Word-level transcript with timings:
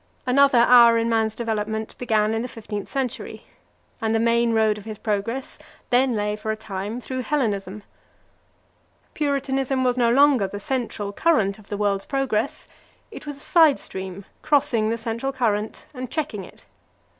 Another 0.25 0.57
hour 0.57 0.97
in 0.97 1.09
man's 1.09 1.35
development 1.35 1.95
began 1.99 2.33
in 2.33 2.41
the 2.41 2.47
fifteenth 2.47 2.89
century, 2.89 3.45
and 4.01 4.15
the 4.15 4.19
main 4.19 4.51
road 4.51 4.79
of 4.79 4.83
his 4.85 4.97
progress 4.97 5.59
then 5.91 6.15
lay 6.15 6.35
for 6.35 6.49
a 6.49 6.57
time 6.57 6.99
through 6.99 7.21
Hellenism. 7.21 7.83
Puritanism 9.13 9.83
was 9.83 9.97
no 9.99 10.09
longer 10.09 10.47
the 10.47 10.59
central 10.59 11.13
current 11.13 11.59
of 11.59 11.69
the 11.69 11.77
world's 11.77 12.07
progress, 12.07 12.67
it 13.11 13.27
was 13.27 13.37
a 13.37 13.41
side 13.41 13.77
stream 13.77 14.25
crossing 14.41 14.89
the 14.89 14.97
central 14.97 15.31
current 15.31 15.85
and 15.93 16.09
checking 16.09 16.43
it. 16.45 16.65